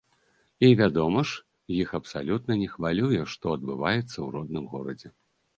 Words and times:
І, 0.67 0.69
вядома 0.79 1.19
ж, 1.31 1.43
іх 1.81 1.93
абсалютна 2.01 2.57
не 2.63 2.69
хвалюе, 2.73 3.21
што 3.35 3.55
адбываецца 3.59 4.09
ў 4.09 4.27
родным 4.39 4.65
горадзе. 4.73 5.17